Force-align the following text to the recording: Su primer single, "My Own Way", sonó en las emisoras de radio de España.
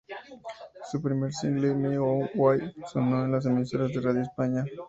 Su 0.89 0.99
primer 0.99 1.31
single, 1.31 1.75
"My 1.75 1.95
Own 1.97 2.27
Way", 2.33 2.73
sonó 2.91 3.23
en 3.23 3.33
las 3.33 3.45
emisoras 3.45 3.89
de 3.93 4.01
radio 4.01 4.17
de 4.17 4.23
España. 4.23 4.65